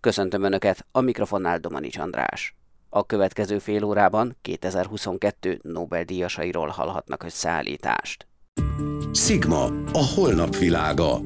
[0.00, 2.56] Köszöntöm Önöket, a mikrofonnál Domanics András.
[2.88, 8.26] A következő fél órában 2022 Nobel-díjasairól hallhatnak összeállítást.
[9.12, 11.20] Sigma, a holnap világa.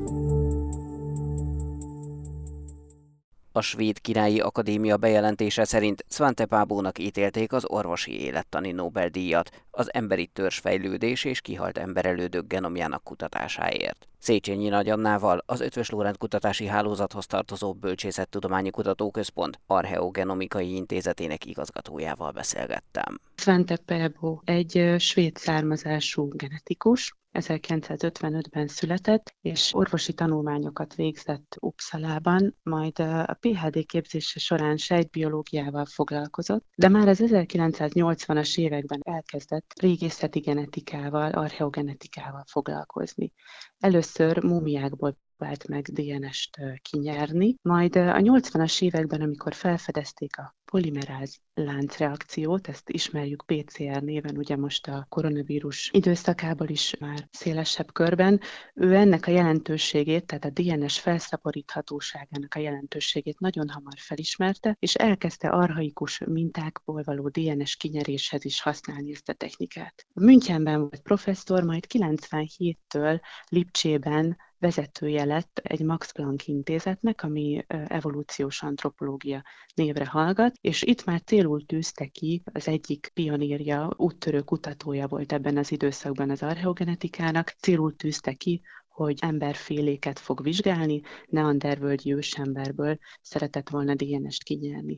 [3.54, 10.26] A Svéd Királyi Akadémia bejelentése szerint Svante Pábónak ítélték az orvosi élettani Nobel-díjat az emberi
[10.26, 14.08] törzsfejlődés és kihalt emberelődők genomjának kutatásáért.
[14.18, 23.20] Széchenyi Nagy Annával, az Ötvös Lórend Kutatási Hálózathoz tartozó Bölcsészettudományi Kutatóközpont Archeogenomikai Intézetének igazgatójával beszélgettem.
[23.34, 33.36] Svante Pábó egy svéd származású genetikus, 1955-ben született, és orvosi tanulmányokat végzett Uppsalában, majd a
[33.40, 43.32] PhD képzése során sejtbiológiával foglalkozott, de már az 1980-as években elkezdett régészeti genetikával, archeogenetikával foglalkozni.
[43.78, 52.68] Először múmiákból próbált meg DNS-t kinyerni, majd a 80-as években, amikor felfedezték a polimeráz láncreakciót,
[52.68, 58.40] ezt ismerjük PCR néven, ugye most a koronavírus időszakából is már szélesebb körben,
[58.74, 65.48] ő ennek a jelentőségét, tehát a DNS felszaporíthatóságának a jelentőségét nagyon hamar felismerte, és elkezdte
[65.48, 70.06] arhaikus mintákból való DNS kinyeréshez is használni ezt a technikát.
[70.14, 79.42] Münchenben volt professzor, majd 97-től Lipcsében vezetője lett egy Max Planck intézetnek, ami evolúciós antropológia
[79.74, 85.56] névre hallgat, és itt már célul tűzte ki az egyik pionírja, úttörő kutatója volt ebben
[85.56, 93.94] az időszakban az archeogenetikának, célul tűzte ki, hogy emberféléket fog vizsgálni, neandervölgyi ősemberből szeretett volna
[93.94, 94.96] DNS-t kinyerni.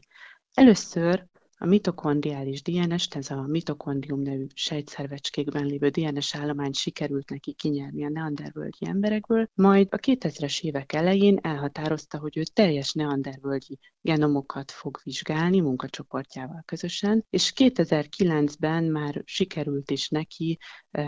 [0.55, 1.27] Először
[1.59, 8.09] a mitokondriális DNS-t, ez a mitokondrium nevű sejtszervecskékben lévő DNS állományt sikerült neki kinyerni a
[8.09, 15.61] neandervölgyi emberekből, majd a 2000-es évek elején elhatározta, hogy ő teljes neandervölgyi genomokat fog vizsgálni
[15.61, 20.59] munkacsoportjával közösen, és 2009-ben már sikerült is neki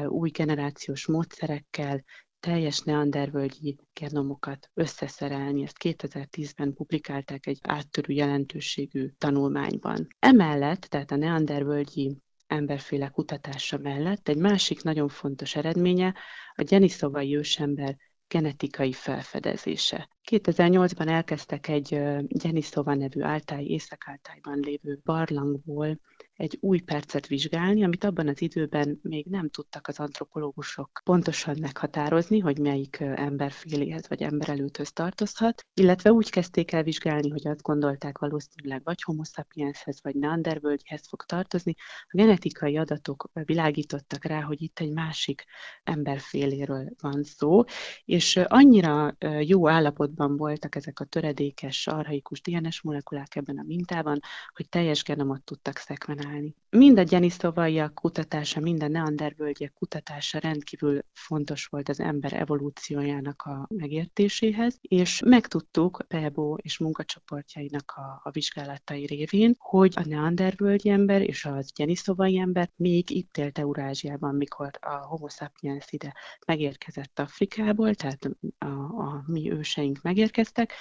[0.08, 2.04] új generációs módszerekkel
[2.46, 5.62] teljes neandervölgyi genomokat összeszerelni.
[5.62, 10.06] Ezt 2010-ben publikálták egy áttörő jelentőségű tanulmányban.
[10.18, 16.14] Emellett, tehát a neandervölgyi emberféle kutatása mellett egy másik nagyon fontos eredménye
[16.54, 17.96] a geniszovai ősember
[18.28, 20.08] genetikai felfedezése.
[20.30, 21.88] 2008-ban elkezdtek egy
[22.28, 24.04] Geniszova nevű áltály, észak
[24.42, 26.00] lévő barlangból
[26.36, 32.38] egy új percet vizsgálni, amit abban az időben még nem tudtak az antropológusok pontosan meghatározni,
[32.38, 38.80] hogy melyik emberféléhez vagy emberelőthöz tartozhat, illetve úgy kezdték el vizsgálni, hogy azt gondolták valószínűleg
[38.84, 41.74] vagy homo sapienshez, vagy neandervölgyhez fog tartozni.
[42.02, 45.44] A genetikai adatok világítottak rá, hogy itt egy másik
[45.84, 47.64] emberféléről van szó,
[48.04, 54.20] és annyira jó állapotban voltak ezek a töredékes, arhaikus DNS molekulák ebben a mintában,
[54.54, 56.54] hogy teljes genomot tudtak szekvenálni.
[56.76, 63.66] Mind a geniszovaiak kutatása, mind a neandervölgyek kutatása rendkívül fontos volt az ember evolúciójának a
[63.74, 71.44] megértéséhez, és megtudtuk Pebo és munkacsoportjainak a, a vizsgálatai révén, hogy a neandervölgyi ember és
[71.44, 76.14] az geniszovai ember még itt élt Eurázsiában, mikor a homo sapiens ide
[76.46, 78.66] megérkezett Afrikából, tehát a,
[79.02, 80.72] a mi őseink megérkeztek,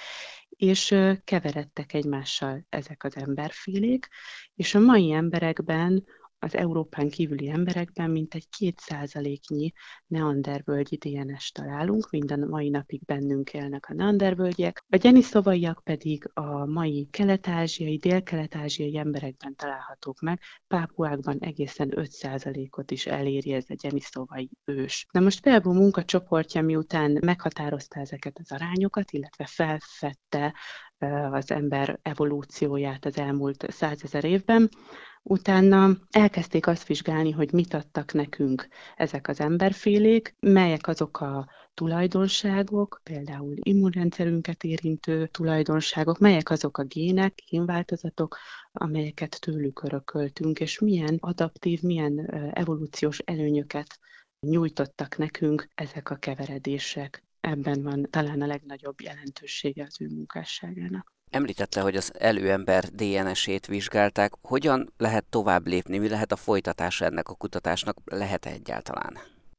[0.56, 4.08] és keveredtek egymással ezek az emberfélék,
[4.54, 5.85] és a mai emberekben
[6.38, 9.72] az Európán kívüli emberekben mintegy kétszázaléknyi
[10.06, 17.08] neandervölgyi DNS találunk, minden mai napig bennünk élnek a neandervölgyek, a geniszovaiak pedig a mai
[17.10, 25.06] kelet-ázsiai, dél-kelet-ázsiai emberekben találhatók meg, pápuákban egészen 5%-ot is eléri ez a geniszovai ős.
[25.10, 30.54] Na most Pelbo munkacsoportja miután meghatározta ezeket az arányokat, illetve felfedte
[31.30, 34.68] az ember evolúcióját az elmúlt százezer évben,
[35.28, 43.00] Utána elkezdték azt vizsgálni, hogy mit adtak nekünk ezek az emberfélék, melyek azok a tulajdonságok,
[43.02, 48.36] például immunrendszerünket érintő tulajdonságok, melyek azok a gének, génváltozatok,
[48.72, 53.98] amelyeket tőlük örököltünk, és milyen adaptív, milyen evolúciós előnyöket
[54.40, 57.24] nyújtottak nekünk ezek a keveredések.
[57.40, 61.15] Ebben van talán a legnagyobb jelentősége az ő munkásságának.
[61.30, 64.32] Említette, hogy az előember DNS-ét vizsgálták.
[64.40, 65.98] Hogyan lehet tovább lépni?
[65.98, 67.96] Mi lehet a folytatása ennek a kutatásnak?
[68.04, 69.18] Lehet-e egyáltalán?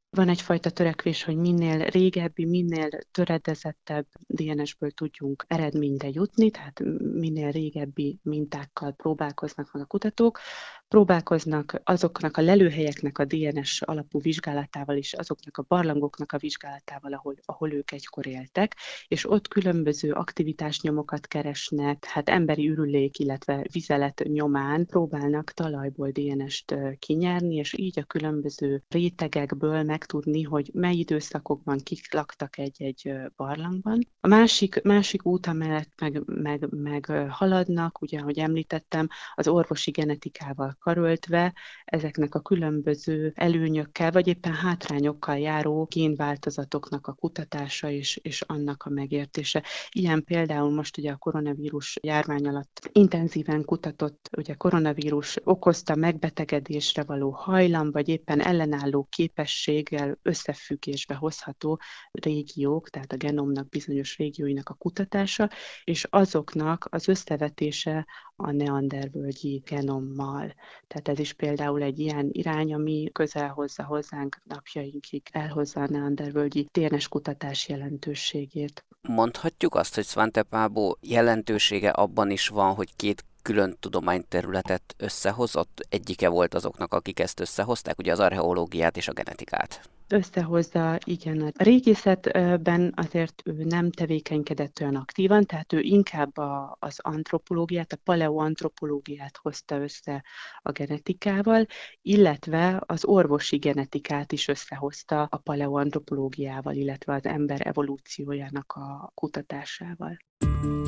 [0.10, 8.19] Van egyfajta törekvés, hogy minél régebbi, minél töredezettebb DNS-ből tudjunk eredményre jutni, tehát minél régebbi
[8.24, 10.40] mintákkal próbálkoznak meg a kutatók.
[10.89, 17.36] Próbálkoznak azoknak a lelőhelyeknek a DNS alapú vizsgálatával és azoknak a barlangoknak a vizsgálatával, ahol,
[17.45, 18.75] ahol ők egykor éltek,
[19.07, 27.56] és ott különböző aktivitásnyomokat keresnek, hát emberi ürülék, illetve vizelet nyomán próbálnak talajból DNS-t kinyerni,
[27.56, 34.07] és így a különböző rétegekből megtudni, hogy mely időszakokban kik laktak egy-egy barlangban.
[34.19, 40.77] A másik, másik út, amellett meg, meg, meg haladnak, ugye, ahogy említettem, az orvosi genetikával
[40.80, 41.54] karöltve
[41.86, 48.90] ezeknek a különböző előnyökkel, vagy éppen hátrányokkal járó génváltozatoknak a kutatása és, és annak a
[48.90, 49.64] megértése.
[49.90, 57.30] Ilyen például most ugye a koronavírus járvány alatt intenzíven kutatott, ugye koronavírus okozta megbetegedésre való
[57.30, 61.80] hajlam, vagy éppen ellenálló képességgel összefüggésbe hozható
[62.12, 65.50] régiók, tehát a genomnak bizonyos régióinak a kutatása,
[65.84, 68.06] és azoknak az összevetése
[68.38, 70.54] a neandervölgyi genommal.
[70.88, 76.68] Tehát ez is például egy ilyen irány, ami közel hozza hozzánk napjainkig, elhozza a neandervölgyi
[76.72, 78.86] térnes kutatás jelentőségét.
[79.01, 85.86] Mondhatjuk azt, hogy Svante Pábo jelentősége abban is van, hogy két külön tudományterületet összehozott.
[85.90, 91.63] Egyike volt azoknak, akik ezt összehozták, ugye az archeológiát és a genetikát összehozza, igen, a
[91.63, 99.38] régészetben azért ő nem tevékenykedett olyan aktívan, tehát ő inkább a, az antropológiát, a paleoantropológiát
[99.42, 100.24] hozta össze
[100.62, 101.65] a genetikával,
[102.01, 110.18] illetve az orvosi genetikát is összehozta a paleoantropológiával, illetve az ember evolúciójának a kutatásával.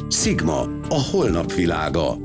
[0.10, 2.18] Sigma, a holnap világa.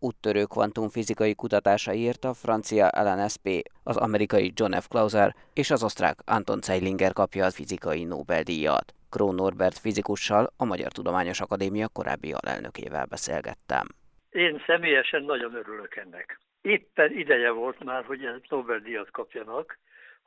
[0.00, 4.88] Úttörő kvantumfizikai kutatása írta a francia LNSP, az amerikai John F.
[4.88, 8.94] Clauser és az osztrák Anton Zeilinger kapja a fizikai Nobel-díjat.
[9.10, 13.86] Krón Norbert fizikussal, a Magyar Tudományos Akadémia korábbi alelnökével beszélgettem.
[14.30, 16.40] Én személyesen nagyon örülök ennek.
[16.62, 19.78] Éppen ideje volt már, hogy Nobel-díjat kapjanak,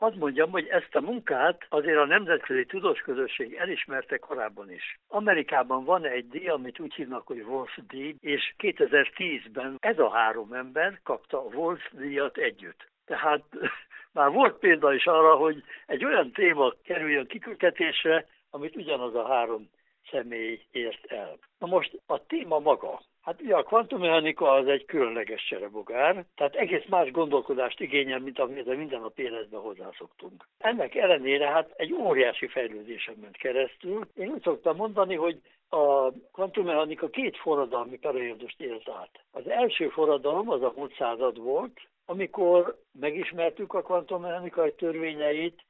[0.02, 5.00] Hadd mondjam, hogy ezt a munkát azért a nemzetközi tudós közösség elismerte korábban is.
[5.08, 10.54] Amerikában van egy díj, amit úgy hívnak, hogy Wolf díj, és 2010-ben ez a három
[10.54, 12.88] ember kapta a Wolf díjat együtt.
[13.06, 13.44] Tehát
[14.18, 19.70] már volt példa is arra, hogy egy olyan téma kerüljön kikültetésre, amit ugyanaz a három
[20.12, 21.38] személy ért el.
[21.60, 23.02] Na most a téma maga.
[23.22, 28.68] Hát ugye a kvantummechanika az egy különleges cserebogár, tehát egész más gondolkodást igényel, mint amit
[28.68, 30.48] a nap életben hozzászoktunk.
[30.58, 34.08] Ennek ellenére hát egy óriási fejlődésen ment keresztül.
[34.16, 39.24] Én úgy szoktam mondani, hogy a kvantummechanika két forradalmi periódust élt át.
[39.32, 45.62] Az első forradalom az a múlt század volt, amikor megismertük a kvantummechanikai törvényeit,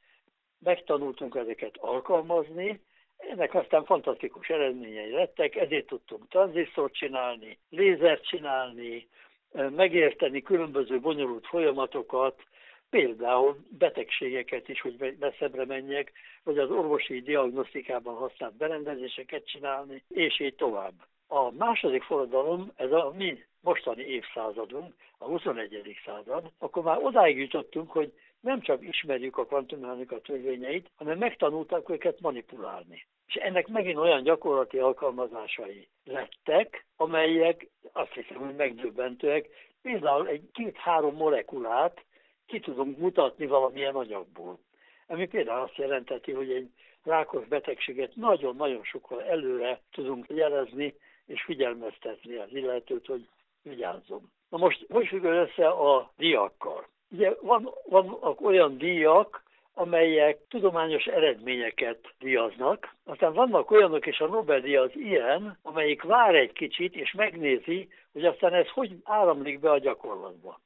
[0.59, 2.81] megtanultunk ezeket alkalmazni,
[3.31, 9.07] ennek aztán fantasztikus eredményei lettek, ezért tudtunk tranzisztort csinálni, lézert csinálni,
[9.51, 12.43] megérteni különböző bonyolult folyamatokat,
[12.89, 16.11] például betegségeket is, hogy messzebbre menjek,
[16.43, 20.93] vagy az orvosi diagnosztikában használt berendezéseket csinálni, és így tovább.
[21.27, 25.99] A második forradalom, ez a mi mostani évszázadunk, a 21.
[26.05, 32.19] század, akkor már odáig jutottunk, hogy nem csak ismerjük a kvantummechanika törvényeit, hanem megtanultak őket
[32.19, 33.05] manipulálni.
[33.31, 39.47] És ennek megint olyan gyakorlati alkalmazásai lettek, amelyek azt hiszem, hogy megdöbbentőek.
[39.81, 42.05] Például egy két-három molekulát
[42.45, 44.59] ki tudunk mutatni valamilyen anyagból.
[45.07, 46.69] Ami például azt jelenteti, hogy egy
[47.03, 50.95] rákos betegséget nagyon-nagyon sokkal előre tudunk jelezni,
[51.25, 53.27] és figyelmeztetni az illetőt, hogy
[53.61, 54.31] vigyázzon.
[54.49, 56.87] Na most, hogy függ össze a diakkal?
[57.11, 62.95] Ugye van, vannak olyan díjak, amelyek tudományos eredményeket díjaznak.
[63.05, 68.53] Aztán vannak olyanok, és a Nobel-díj ilyen, amelyik vár egy kicsit, és megnézi, hogy aztán
[68.53, 70.59] ez hogy áramlik be a gyakorlatba.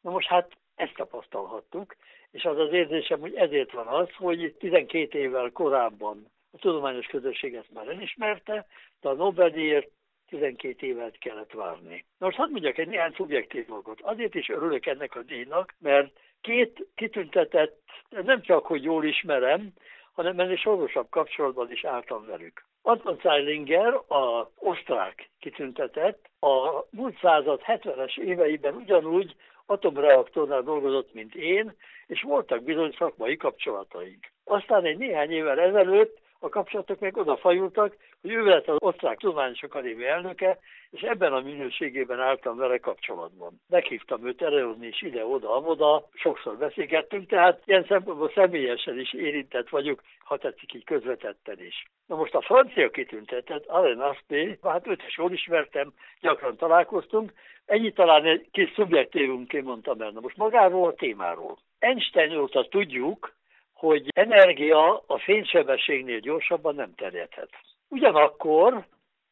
[0.00, 1.96] Na most hát ezt tapasztalhattuk,
[2.30, 7.54] és az az érzésem, hogy ezért van az, hogy 12 évvel korábban a tudományos közösség
[7.54, 8.66] ezt már elismerte,
[9.00, 9.90] de a Nobel-díjért
[10.26, 12.04] 12 évet kellett várni.
[12.18, 14.00] Most hadd mondjak egy néhány szubjektív dolgot.
[14.00, 19.72] Azért is örülök ennek a díjnak, mert két kitüntetett, nem csak, hogy jól ismerem,
[20.12, 22.64] hanem ennél sorosabb kapcsolatban is álltam velük.
[22.82, 29.34] Anton Zeilinger, a osztrák kitüntetett, a múlt század 70-es éveiben ugyanúgy
[29.66, 31.76] atomreaktornál dolgozott, mint én,
[32.06, 34.26] és voltak bizony szakmai kapcsolataink.
[34.44, 39.62] Aztán egy néhány évvel ezelőtt a kapcsolatok meg odafajultak, hogy ő lett az osztrák tudományos
[39.62, 40.58] akadémia elnöke,
[40.90, 43.60] és ebben a minőségében álltam vele kapcsolatban.
[43.68, 50.02] Meghívtam őt előzni is ide-oda, oda, sokszor beszélgettünk, tehát ilyen szempontból személyesen is érintett vagyok,
[50.24, 51.84] ha tetszik így közvetetten is.
[52.06, 57.32] Na most a francia kitüntetett, Alain Aspé, hát őt is jól ismertem, gyakran találkoztunk,
[57.66, 60.10] ennyi talán egy kis szubjektívunként mondtam el.
[60.10, 61.58] Na most magáról a témáról.
[61.78, 63.34] Einstein óta tudjuk,
[63.72, 67.50] hogy energia a fénysebességnél gyorsabban nem terjedhet.
[67.88, 68.86] Ugyanakkor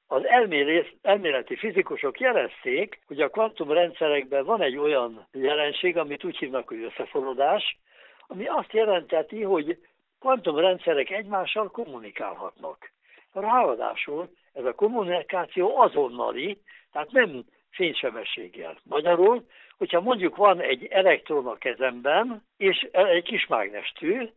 [0.07, 0.23] az
[1.03, 7.79] elméleti fizikusok jelezték, hogy a kvantumrendszerekben van egy olyan jelenség, amit úgy hívnak, hogy összeforodás,
[8.27, 9.79] ami azt jelenteti, hogy
[10.21, 12.93] kvantumrendszerek egymással kommunikálhatnak.
[13.33, 16.59] Ráadásul ez a kommunikáció azonnali,
[16.93, 18.77] tehát nem fénysebességgel.
[18.85, 19.47] Magyarul,
[19.79, 24.29] hogyha mondjuk van egy elektron a kezemben, és egy kis mágnestű,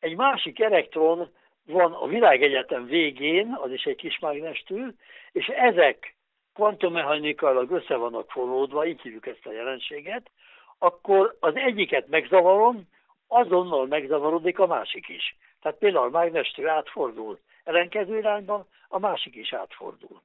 [0.00, 1.30] egy másik elektron
[1.70, 4.86] van a világegyetem végén, az is egy kis mágnestű,
[5.32, 6.14] és ezek
[6.54, 10.30] kvantummechanikailag össze vannak fonódva, így hívjuk ezt a jelenséget,
[10.78, 12.88] akkor az egyiket megzavarom,
[13.28, 15.36] azonnal megzavarodik a másik is.
[15.62, 20.20] Tehát például a mágnestű átfordul ellenkező irányba, a másik is átfordul.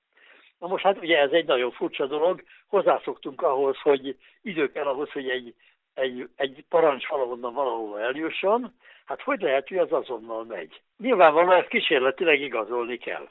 [0.59, 5.11] Na most hát ugye ez egy nagyon furcsa dolog, hozzászoktunk ahhoz, hogy idő kell ahhoz,
[5.11, 5.53] hogy egy,
[5.93, 8.73] egy, egy parancs valahonnan valahova eljusson,
[9.05, 10.81] hát hogy lehet, hogy az azonnal megy?
[10.97, 13.27] Nyilvánvalóan ezt kísérletileg igazolni kell.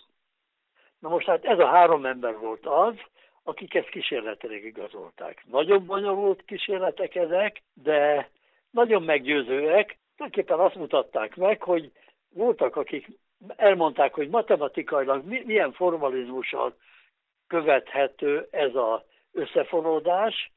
[0.98, 2.94] Na most hát ez a három ember volt az,
[3.42, 5.44] akik ezt kísérletileg igazolták.
[5.46, 8.30] Nagyon bonyolult kísérletek ezek, de
[8.70, 9.98] nagyon meggyőzőek.
[10.16, 11.92] Tulajdonképpen azt mutatták meg, hogy
[12.28, 13.08] voltak, akik
[13.56, 16.76] elmondták, hogy matematikailag milyen formalizmussal
[17.46, 19.00] követhető ez az
[19.32, 20.52] összefonódás,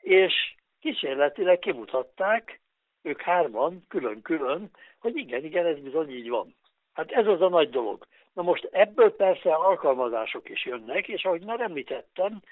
[0.00, 2.60] és kísérletileg kimutatták,
[3.02, 6.54] ők hárman, külön-külön, hogy igen, igen, ez bizony így van.
[6.92, 8.06] Hát ez az a nagy dolog.
[8.32, 12.42] Na most ebből persze alkalmazások is jönnek, és ahogy már említettem,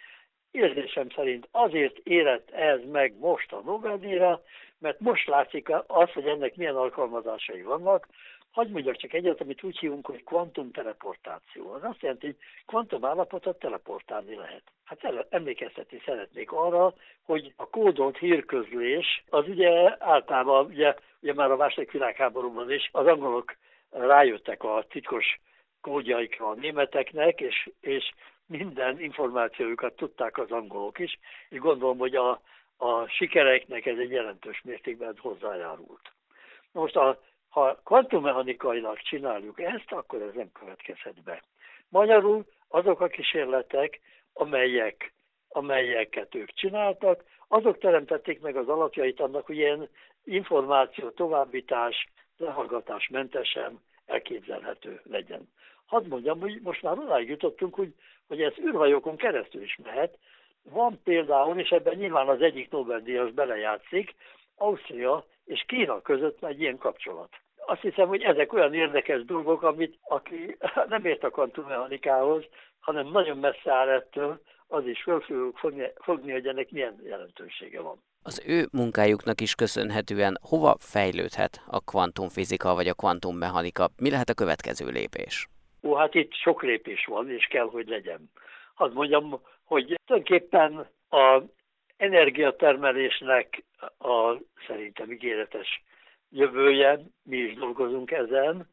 [0.50, 4.42] érzésem szerint azért érett ez meg most a Nobel-díjra,
[4.78, 8.06] mert most látszik az, hogy ennek milyen alkalmazásai vannak,
[8.52, 11.72] Hagy mondjak csak egyet, amit úgy hívunk, hogy kvantum teleportáció.
[11.72, 14.62] Az azt jelenti, hogy kvantum állapotot teleportálni lehet.
[14.84, 21.56] Hát emlékeztetni szeretnék arra, hogy a kódolt hírközlés az ugye általában, ugye, ugye már a
[21.56, 23.56] második világháborúban is az angolok
[23.90, 25.40] rájöttek a titkos
[25.80, 28.12] kódjaikra a németeknek, és, és
[28.46, 32.40] minden információjukat tudták az angolok is, és gondolom, hogy a,
[32.76, 36.12] a sikereiknek ez egy jelentős mértékben hozzájárult.
[36.72, 41.42] Most a ha kvantummechanikailag csináljuk ezt, akkor ez nem következhet be.
[41.88, 44.00] Magyarul azok a kísérletek,
[44.32, 45.12] amelyek,
[45.48, 49.88] amelyeket ők csináltak, azok teremtették meg az alapjait annak, hogy ilyen
[50.24, 55.48] információ továbbítás, lehallgatás mentesen elképzelhető legyen.
[55.86, 57.94] Hadd mondjam, hogy most már odáig jutottunk, hogy,
[58.28, 60.18] hogy ez űrhajókon keresztül is mehet.
[60.62, 64.14] Van például, és ebben nyilván az egyik Nobel-díjas belejátszik,
[64.56, 67.28] Ausztria és Kína között egy ilyen kapcsolat.
[67.66, 70.56] Azt hiszem, hogy ezek olyan érdekes dolgok, amit aki
[70.88, 72.44] nem ért a kvantummechanikához,
[72.80, 77.80] hanem nagyon messze áll ettől, az is föl fogjuk fogni, fogni, hogy ennek milyen jelentősége
[77.80, 78.02] van.
[78.22, 83.88] Az ő munkájuknak is köszönhetően hova fejlődhet a kvantumfizika vagy a kvantummechanika?
[83.96, 85.48] Mi lehet a következő lépés?
[85.82, 88.30] Ó, hát itt sok lépés van, és kell, hogy legyen.
[88.74, 91.42] Hadd mondjam, hogy tulajdonképpen a
[92.00, 93.62] energiatermelésnek
[93.98, 95.82] a szerintem ígéretes
[96.30, 98.68] jövője, mi is dolgozunk ezen,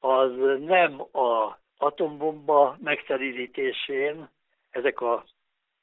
[0.00, 4.28] az nem a atombomba megszerítésén,
[4.70, 5.24] ezek a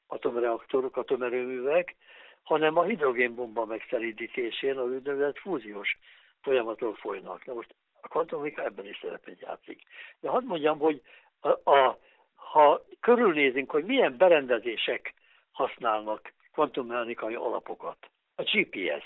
[0.06, 1.96] atomreaktorok, atomerőművek,
[2.42, 5.98] hanem a hidrogénbomba megszerítésén az úgynevezett fúziós
[6.42, 7.44] folyamatok folynak.
[7.44, 9.82] Na most a kvantumika ebben is szerepet játszik.
[10.20, 11.02] De hadd mondjam, hogy
[11.40, 11.98] a, a,
[12.34, 15.14] ha körülnézünk, hogy milyen berendezések
[15.52, 19.04] használnak kvantummechanikai alapokat, a GPS,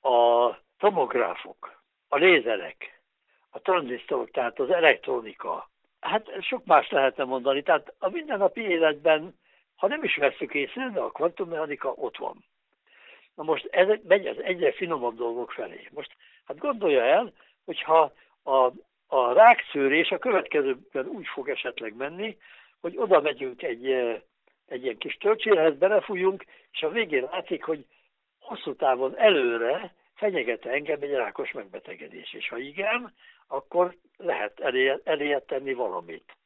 [0.00, 3.02] a tomográfok, a lézerek,
[3.50, 5.70] a tranzisztor, tehát az elektronika.
[6.00, 7.62] Hát sok más lehetne mondani.
[7.62, 9.38] Tehát a mindennapi életben,
[9.76, 12.44] ha nem is veszük észre, de a kvantummechanika ott van.
[13.34, 15.88] Na most ez megy az egyre finomabb dolgok felé.
[15.90, 17.32] Most hát gondolja el,
[17.64, 18.12] hogyha
[18.42, 18.72] a,
[19.06, 22.36] a rákszűrés a következőben úgy fog esetleg menni,
[22.80, 23.84] hogy oda megyünk egy,
[24.72, 27.86] egy ilyen kis töltsérhez, belefújunk, és a végén látszik, hogy
[28.40, 33.14] hosszú távon előre fenyegete engem egy rákos megbetegedés, és ha igen,
[33.48, 34.60] akkor lehet
[35.04, 36.36] elé, tenni valamit.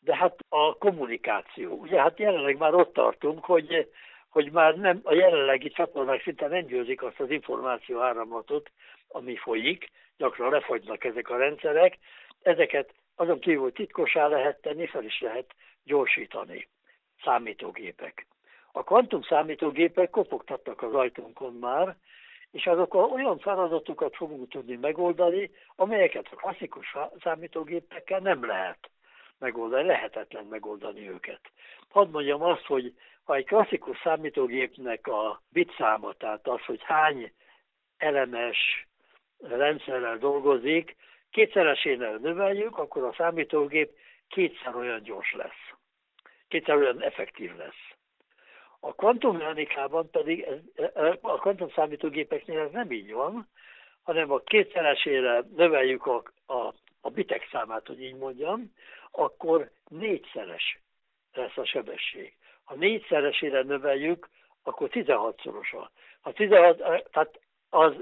[0.00, 3.90] De hát a kommunikáció, ugye hát jelenleg már ott tartunk, hogy,
[4.28, 8.70] hogy már nem, a jelenlegi csatornák szinte nem győzik azt az információ áramlatot,
[9.08, 11.98] ami folyik, gyakran lefagynak ezek a rendszerek,
[12.42, 16.68] ezeket azon kívül titkosá lehet tenni, fel is lehet gyorsítani
[17.24, 18.26] számítógépek.
[18.72, 21.96] A kvantum számítógépek kopogtattak az ajtónkon már,
[22.50, 28.90] és azokkal olyan feladatokat fogunk tudni megoldani, amelyeket a klasszikus számítógépekkel nem lehet
[29.38, 31.40] megoldani, lehetetlen megoldani őket.
[31.88, 37.32] Hadd mondjam azt, hogy ha egy klasszikus számítógépnek a bitszáma, tehát az, hogy hány
[37.96, 38.86] elemes
[39.38, 40.96] rendszerrel dolgozik,
[41.30, 43.90] kétszeresénél növeljük, akkor a számítógép
[44.28, 45.71] kétszer olyan gyors lesz.
[46.52, 47.94] Kétszer olyan effektív lesz.
[48.80, 53.48] A kvantummechanikában pedig, ez, a kvantum számítógépeknél ez nem így van,
[54.02, 58.72] hanem a kétszeresére növeljük a, a, a bitek számát, hogy így mondjam,
[59.10, 60.78] akkor négyszeres
[61.32, 62.36] lesz a sebesség.
[62.64, 64.28] Ha négyszeresére növeljük,
[64.62, 65.88] akkor 16-szorosa.
[66.20, 66.76] Ha 16,
[67.10, 67.40] tehát
[67.70, 67.94] az,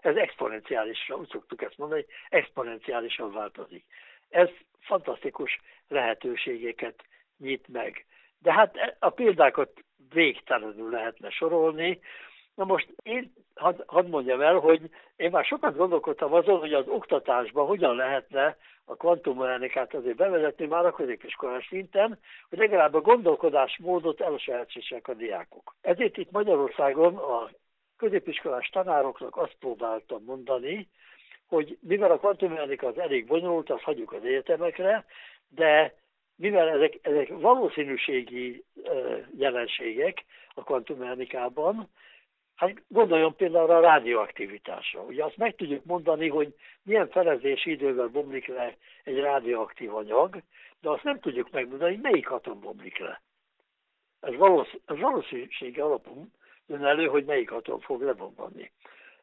[0.00, 3.84] ez exponenciálisra, úgy szoktuk ezt mondani, exponenciálisan változik.
[4.28, 4.48] Ez
[4.80, 7.04] fantasztikus lehetőségeket
[7.38, 8.06] nyit meg.
[8.38, 9.70] De hát a példákat
[10.12, 12.00] végtelenül lehetne sorolni.
[12.54, 16.88] Na most én hadd had mondjam el, hogy én már sokat gondolkodtam azon, hogy az
[16.88, 24.20] oktatásban hogyan lehetne a kvantummechanikát azért bevezetni már a középiskolás szinten, hogy legalább a gondolkodásmódot
[24.20, 25.74] elsajátszítsák a diákok.
[25.80, 27.50] Ezért itt Magyarországon a
[27.96, 30.88] középiskolás tanároknak azt próbáltam mondani,
[31.48, 35.04] hogy mivel a kvantummechanika az elég bonyolult, azt hagyjuk az egyetemekre,
[35.48, 35.94] de
[36.36, 38.64] mivel ezek, ezek valószínűségi
[39.36, 40.24] jelenségek
[40.54, 41.88] a kvantummechanikában,
[42.54, 45.02] hát gondoljon például a rádióaktivitásra.
[45.02, 50.42] Ugye azt meg tudjuk mondani, hogy milyen felezési idővel bomlik le egy rádióaktív anyag,
[50.80, 53.22] de azt nem tudjuk megmondani, hogy melyik atom bomlik le.
[54.20, 56.32] Ez, valósz, ez valószínűségi alapon
[56.66, 58.72] jön elő, hogy melyik atom fog lebombani.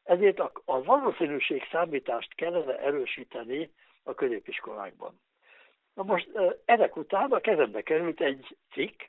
[0.03, 3.71] Ezért a, a valószínűség számítást kellene erősíteni
[4.03, 5.19] a középiskolákban.
[6.01, 6.29] Na most
[6.65, 9.01] ezek után a kezembe került egy cikk,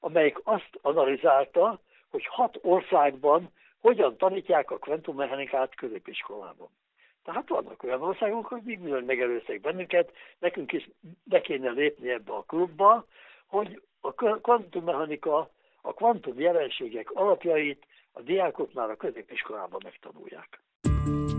[0.00, 6.68] amelyik azt analizálta, hogy hat országban hogyan tanítják a kvantummechanikát középiskolában.
[7.24, 10.90] Tehát vannak olyan országok, hogy még bizony megelőztek bennünket, nekünk is
[11.24, 13.06] be kéne lépni ebbe a klubba,
[13.46, 20.60] hogy a kvantummechanika, a kvantum jelenségek alapjait a diákok már a középiskolában megtanulják.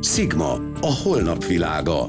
[0.01, 2.07] Sigma, a holnap világa.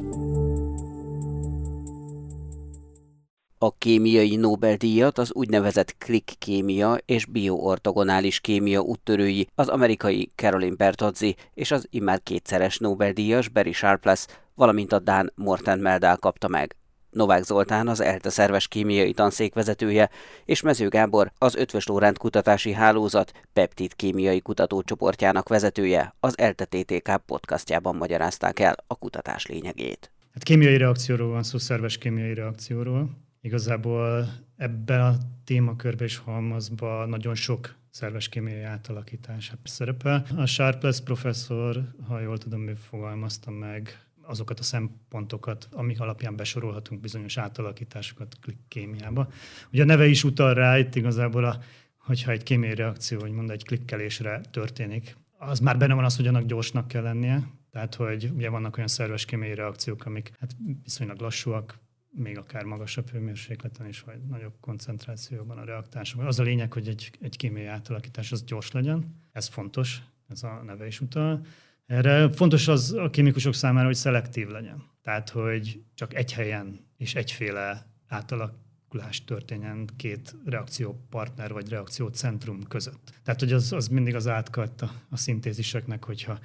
[3.59, 11.37] A kémiai Nobel-díjat az úgynevezett klik kémia és bioortogonális kémia úttörői, az amerikai Caroline Bertozzi
[11.55, 16.77] és az immár kétszeres Nobel-díjas Barry Sharpless, valamint a Dán Morten Meldál kapta meg.
[17.11, 20.11] Novák Zoltán az ELTE szerves kémiai tanszék vezetője,
[20.45, 27.17] és Mező Gábor az Ötvös Lórend Kutatási Hálózat peptid kémiai kutatócsoportjának vezetője az ELTE TTK
[27.27, 30.11] podcastjában magyarázták el a kutatás lényegét.
[30.33, 33.25] Hát kémiai reakcióról van szó, szerves kémiai reakcióról.
[33.47, 40.27] Igazából ebben a témakörben és halmazban nagyon sok szerves kémiai átalakítás szerepel.
[40.37, 47.01] A Sharpless professzor, ha jól tudom, ő fogalmazta meg azokat a szempontokat, amik alapján besorolhatunk
[47.01, 48.37] bizonyos átalakításokat
[48.69, 49.29] kémiába.
[49.73, 51.59] Ugye a neve is utal rá, itt igazából, a,
[51.99, 56.27] hogyha egy kémiai reakció, hogy mond, egy klikkelésre történik, az már benne van az, hogy
[56.27, 61.21] annak gyorsnak kell lennie, tehát, hogy ugye vannak olyan szerves kémiai reakciók, amik hát viszonylag
[61.21, 61.85] lassúak,
[62.17, 66.27] még akár magasabb hőmérsékleten is, vagy nagyobb koncentrációban a reaktánsokban.
[66.27, 70.63] Az a lényeg, hogy egy, egy kémiai átalakítás az gyors legyen, ez fontos, ez a
[70.65, 71.47] neve is utal.
[71.87, 74.83] Erre fontos az a kémikusok számára, hogy szelektív legyen.
[75.03, 83.13] Tehát, hogy csak egy helyen és egyféle átalakulás történjen két reakciópartner vagy reakciócentrum között.
[83.23, 86.39] Tehát, hogy az, az mindig az átkat a, a szintéziseknek, hogyha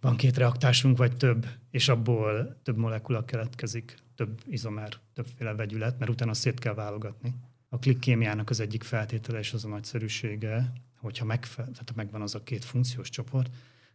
[0.00, 6.10] van két reaktásunk, vagy több, és abból több molekula keletkezik, több izomer, többféle vegyület, mert
[6.10, 7.34] utána szét kell válogatni.
[7.68, 12.42] A klikkémiának az egyik feltétele és az a nagyszerűsége, hogyha megfe- tehát megvan az a
[12.42, 13.50] két funkciós csoport,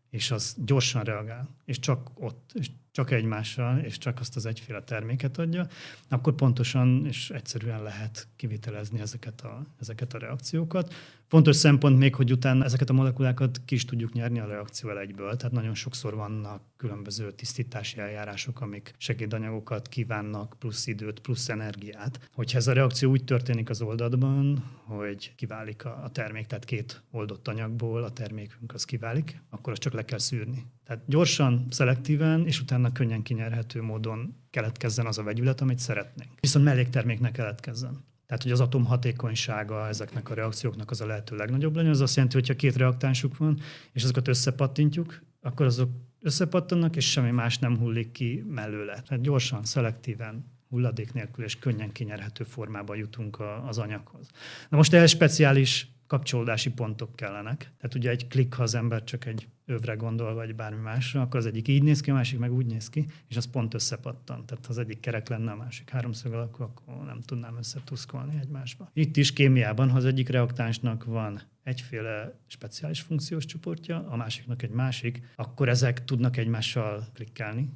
[0.09, 4.83] és az gyorsan reagál, és csak ott, és csak egymással, és csak azt az egyféle
[4.83, 5.67] terméket adja,
[6.09, 10.93] akkor pontosan és egyszerűen lehet kivitelezni ezeket a, ezeket a reakciókat.
[11.27, 15.35] Fontos szempont még, hogy utána ezeket a molekulákat ki is tudjuk nyerni a reakció egyből,
[15.35, 22.29] tehát nagyon sokszor vannak különböző tisztítási eljárások, amik segédanyagokat kívánnak, plusz időt, plusz energiát.
[22.33, 27.47] Hogyha ez a reakció úgy történik az oldatban, hogy kiválik a termék, tehát két oldott
[27.47, 30.65] anyagból a termékünk az kiválik, akkor azt csak le kell szűrni.
[30.85, 36.31] Tehát gyorsan, szelektíven, és utána könnyen kinyerhető módon keletkezzen az a vegyület, amit szeretnénk.
[36.39, 38.11] Viszont mellékterméknek keletkezzen.
[38.33, 41.91] Tehát, hogy az atom hatékonysága ezeknek a reakcióknak az a lehető legnagyobb legyen.
[41.91, 43.59] Az azt jelenti, hogy ha két reaktánsuk van,
[43.91, 45.89] és azokat összepattintjuk, akkor azok
[46.21, 49.01] összepattannak, és semmi más nem hullik ki mellőle.
[49.01, 54.29] Tehát gyorsan, szelektíven hulladék nélkül és könnyen kinyerhető formában jutunk az anyaghoz.
[54.69, 57.57] Na most ehhez speciális kapcsolódási pontok kellenek.
[57.77, 61.39] Tehát ugye egy klik, ha az ember csak egy övre gondol, vagy bármi másra, akkor
[61.39, 64.45] az egyik így néz ki, a másik meg úgy néz ki, és az pont összepattan.
[64.45, 68.89] Tehát ha az egyik kerek lenne, a másik háromszög alakú, akkor nem tudnám összetuszkolni egymásba.
[68.93, 74.69] Itt is kémiában, ha az egyik reaktánsnak van egyféle speciális funkciós csoportja, a másiknak egy
[74.69, 77.69] másik, akkor ezek tudnak egymással klikkelni,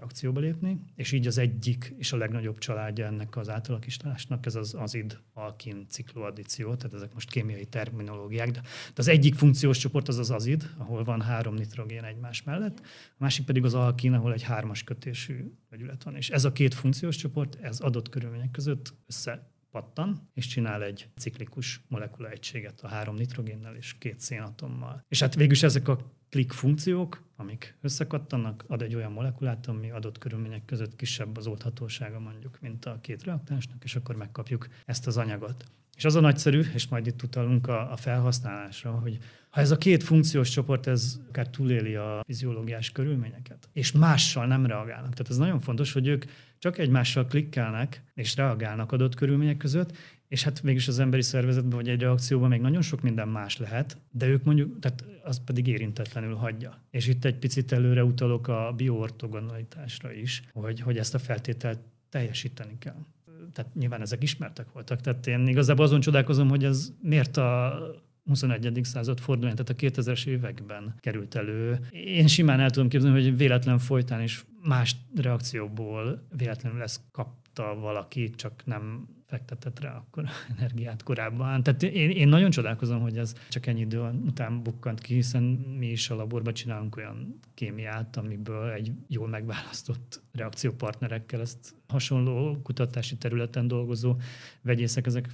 [0.00, 4.74] akcióba lépni, és így az egyik és a legnagyobb családja ennek az átalakításnak, ez az
[4.74, 8.60] azid alkin cikloaddíció, tehát ezek most kémiai terminológiák, de
[8.94, 13.44] az egyik funkciós csoport az az azid, ahol van három nitrogén egymás mellett, a másik
[13.44, 16.16] pedig az alkin, ahol egy hármas kötésű vegyület van.
[16.16, 21.08] És ez a két funkciós csoport, ez adott körülmények között össze pattan, és csinál egy
[21.16, 25.04] ciklikus molekula egységet a három nitrogénnel és két szénatommal.
[25.08, 30.18] És hát végülis ezek a klik funkciók, amik összekattannak, ad egy olyan molekulát, ami adott
[30.18, 35.16] körülmények között kisebb az oldhatósága mondjuk, mint a két reaktánsnak, és akkor megkapjuk ezt az
[35.16, 35.64] anyagot.
[35.98, 39.18] És az a nagyszerű, és majd itt utalunk a, a felhasználásra, hogy
[39.50, 44.66] ha ez a két funkciós csoport, ez akár túléli a fiziológiás körülményeket, és mással nem
[44.66, 45.10] reagálnak.
[45.10, 46.24] Tehát ez nagyon fontos, hogy ők
[46.58, 49.96] csak egymással klikkelnek, és reagálnak adott körülmények között,
[50.28, 53.96] és hát mégis az emberi szervezetben vagy egy reakcióban még nagyon sok minden más lehet,
[54.10, 56.82] de ők mondjuk, tehát az pedig érintetlenül hagyja.
[56.90, 62.78] És itt egy picit előre utalok a bioortogonalitásra is, hogy, hogy ezt a feltételt teljesíteni
[62.78, 63.06] kell.
[63.52, 65.00] Tehát nyilván ezek ismertek voltak.
[65.00, 67.78] Tehát én igazából azon csodálkozom, hogy ez miért a
[68.24, 68.80] 21.
[68.82, 71.78] század fordulóján, tehát a 2000-es években került elő.
[71.90, 78.30] Én simán el tudom képzelni, hogy véletlen folytán is más reakcióból véletlenül lesz kapta valaki,
[78.30, 80.24] csak nem fektetett rá akkor
[80.56, 81.62] energiát korábban.
[81.62, 85.42] Tehát én, én nagyon csodálkozom, hogy ez csak ennyi idő után bukkant ki, hiszen
[85.78, 93.16] mi is a laborban csinálunk olyan kémiát, amiből egy jól megválasztott reakciópartnerekkel ezt hasonló kutatási
[93.16, 94.16] területen dolgozó
[94.62, 95.28] vegyészek, ezek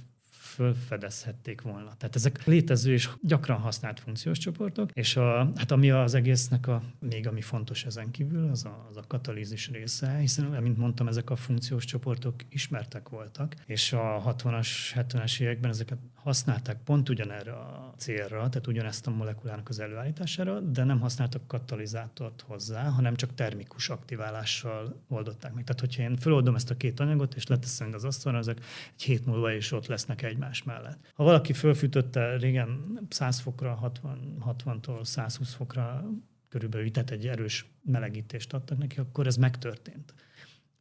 [0.55, 1.95] fölfedezhették volna.
[1.97, 6.83] Tehát ezek létező és gyakran használt funkciós csoportok, és a, hát ami az egésznek a,
[6.99, 11.29] még ami fontos ezen kívül, az a, az a katalízis része, hiszen, mint mondtam, ezek
[11.29, 17.93] a funkciós csoportok ismertek voltak, és a 60-as, 70-es években ezeket használták pont ugyanerre a
[17.97, 23.89] célra, tehát ugyanezt a molekulának az előállítására, de nem használtak katalizátort hozzá, hanem csak termikus
[23.89, 25.63] aktiválással oldották meg.
[25.63, 28.59] Tehát, hogyha én feloldom ezt a két anyagot, és leteszem az asztalra, ezek
[28.95, 31.11] egy hét múlva is ott lesznek egymás mellett.
[31.13, 36.05] Ha valaki fölfűtötte régen 100 fokra, 60, 60-tól 120 fokra
[36.49, 40.13] körülbelül, tehát egy erős melegítést adtak neki, akkor ez megtörtént.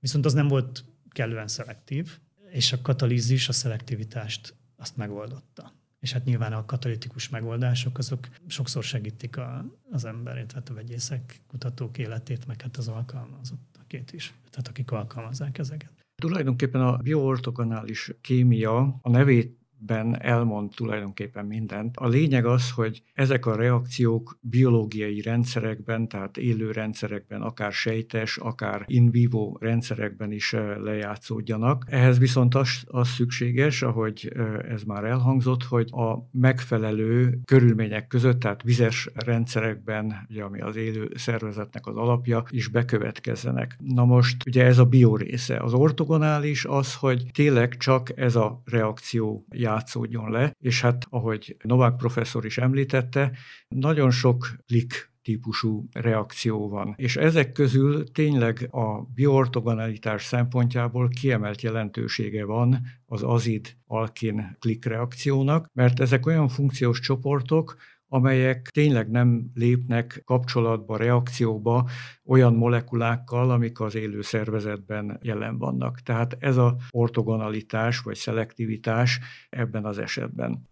[0.01, 2.19] Viszont az nem volt kellően szelektív,
[2.51, 5.73] és a katalízis a szelektivitást azt megoldotta.
[6.01, 11.41] És hát nyilván a katalitikus megoldások azok sokszor segítik a, az emberét, tehát a vegyészek,
[11.47, 15.94] kutatók életét, meg hát az alkalmazottakét is, tehát akik alkalmazzák ezeket.
[16.15, 21.97] Tulajdonképpen a bioortogonális kémia a nevét ben elmond tulajdonképpen mindent.
[21.97, 28.83] A lényeg az, hogy ezek a reakciók biológiai rendszerekben, tehát élő rendszerekben, akár sejtes, akár
[28.87, 31.85] in vivo rendszerekben is eh, lejátszódjanak.
[31.89, 38.41] Ehhez viszont az, az szükséges, ahogy eh, ez már elhangzott, hogy a megfelelő körülmények között,
[38.41, 43.77] tehát vizes rendszerekben, ugye, ami az élő szervezetnek az alapja, is bekövetkezzenek.
[43.79, 45.57] Na most ugye ez a bio része.
[45.57, 51.57] Az ortogonális az, hogy tényleg csak ez a reakció jár játszódjon le, és hát ahogy
[51.63, 53.33] Novák professzor is említette,
[53.69, 56.95] nagyon sok lik típusú reakció van.
[56.97, 66.01] És ezek közül tényleg a bioortogonalitás szempontjából kiemelt jelentősége van az azid-alkin klik reakciónak, mert
[66.01, 67.77] ezek olyan funkciós csoportok,
[68.15, 71.89] amelyek tényleg nem lépnek kapcsolatba, reakcióba
[72.25, 76.01] olyan molekulákkal, amik az élő szervezetben jelen vannak.
[76.01, 80.69] Tehát ez a ortogonalitás vagy szelektivitás ebben az esetben.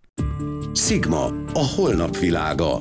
[0.73, 2.81] Sigma, a holnap világa.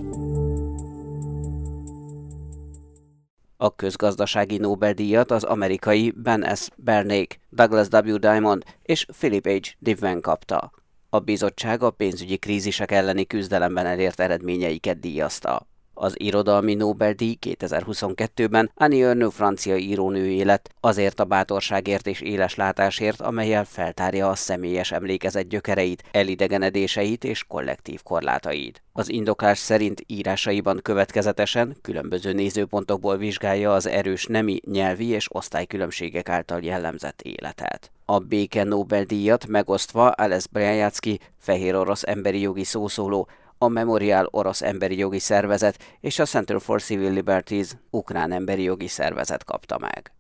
[3.58, 6.70] A közgazdasági Nobel-díjat az amerikai Ben S.
[6.76, 8.16] Bernék, Douglas W.
[8.18, 9.70] Diamond és Philip H.
[9.80, 10.72] Diven kapta.
[11.14, 15.71] A bizottság a pénzügyi krízisek elleni küzdelemben elért eredményeiket díjazta.
[16.04, 23.22] Az irodalmi Nobel-díj 2022-ben Annie Ernaux francia írónőjé lett azért a bátorságért és éles látásért,
[23.22, 28.82] amelyel feltárja a személyes emlékezet gyökereit, elidegenedéseit és kollektív korlátait.
[28.94, 36.60] Az indoklás szerint írásaiban következetesen, különböző nézőpontokból vizsgálja az erős nemi, nyelvi és osztálykülönbségek által
[36.64, 37.92] jellemzett életet.
[38.06, 43.28] A béke Nobel-díjat megosztva Ales Brajacki, fehér orosz emberi jogi szószóló,
[43.64, 48.88] a Memorial orosz emberi jogi szervezet és a Center for Civil Liberties ukrán emberi jogi
[48.88, 50.12] szervezet kapta meg.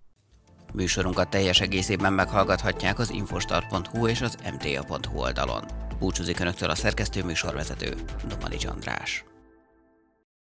[0.73, 5.63] Műsorunkat teljes egészében meghallgathatják az infostart.hu és az mta.hu oldalon.
[5.99, 7.93] Búcsúzik Önöktől a szerkesztő műsorvezető,
[8.27, 9.30] Domani András.